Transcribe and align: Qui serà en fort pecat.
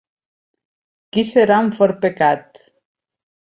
Qui 1.11 1.25
serà 1.33 1.61
en 1.67 1.71
fort 1.77 2.03
pecat. 2.09 2.63